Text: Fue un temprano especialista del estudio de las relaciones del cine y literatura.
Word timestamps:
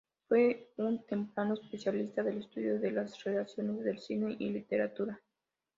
Fue 0.27 0.71
un 0.77 1.05
temprano 1.05 1.53
especialista 1.53 2.23
del 2.23 2.39
estudio 2.39 2.79
de 2.79 2.89
las 2.89 3.23
relaciones 3.23 3.83
del 3.83 3.99
cine 3.99 4.35
y 4.39 4.49
literatura. 4.49 5.21